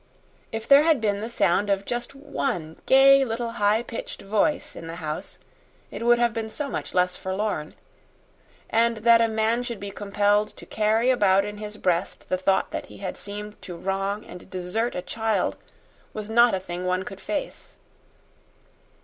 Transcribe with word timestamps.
If 0.51 0.67
there 0.67 0.81
had 0.81 0.99
been 0.99 1.21
the 1.21 1.29
sound 1.29 1.69
of 1.69 1.85
just 1.85 2.15
one 2.15 2.77
gay 2.87 3.23
little 3.23 3.51
high 3.51 3.83
pitched 3.83 4.23
voice 4.23 4.75
in 4.75 4.87
the 4.87 4.95
house, 4.95 5.37
it 5.91 6.03
would 6.03 6.17
have 6.17 6.33
been 6.33 6.49
so 6.49 6.69
much 6.71 6.95
less 6.95 7.15
forlorn. 7.15 7.75
And 8.67 8.97
that 9.05 9.21
a 9.21 9.27
man 9.27 9.61
should 9.61 9.79
be 9.79 9.91
compelled 9.91 10.57
to 10.57 10.65
carry 10.65 11.11
about 11.11 11.45
in 11.45 11.57
his 11.59 11.77
breast 11.77 12.25
the 12.29 12.37
thought 12.39 12.71
that 12.71 12.87
he 12.87 12.97
had 12.97 13.15
seemed 13.15 13.61
to 13.61 13.77
wrong 13.77 14.25
and 14.25 14.49
desert 14.49 14.95
a 14.95 15.03
child 15.03 15.55
was 16.15 16.31
not 16.31 16.55
a 16.55 16.59
thing 16.59 16.83
one 16.87 17.03
could 17.03 17.21
face. 17.21 17.77